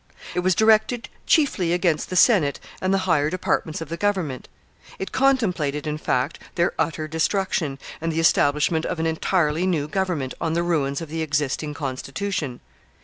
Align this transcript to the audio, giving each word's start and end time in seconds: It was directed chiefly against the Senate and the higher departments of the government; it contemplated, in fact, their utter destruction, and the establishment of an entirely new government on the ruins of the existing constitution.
It 0.33 0.39
was 0.39 0.55
directed 0.55 1.09
chiefly 1.27 1.73
against 1.73 2.09
the 2.09 2.15
Senate 2.15 2.59
and 2.81 2.91
the 2.91 2.97
higher 3.05 3.29
departments 3.29 3.81
of 3.81 3.89
the 3.89 3.97
government; 3.97 4.49
it 4.97 5.11
contemplated, 5.11 5.85
in 5.85 5.99
fact, 5.99 6.39
their 6.55 6.73
utter 6.79 7.07
destruction, 7.07 7.77
and 8.01 8.11
the 8.11 8.19
establishment 8.19 8.83
of 8.87 8.99
an 8.99 9.05
entirely 9.05 9.67
new 9.67 9.87
government 9.87 10.33
on 10.41 10.53
the 10.53 10.63
ruins 10.63 11.01
of 11.01 11.09
the 11.09 11.21
existing 11.21 11.75
constitution. 11.75 12.61